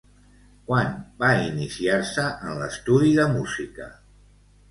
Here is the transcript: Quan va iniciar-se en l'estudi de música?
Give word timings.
Quan 0.69 0.87
va 1.23 1.27
iniciar-se 1.49 2.25
en 2.51 2.57
l'estudi 2.61 3.13
de 3.21 3.27
música? 3.35 3.93